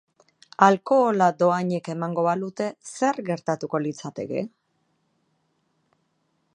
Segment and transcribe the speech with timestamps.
[0.67, 4.43] Alkohola dohainik emango balute, zer gertatuko litzateke?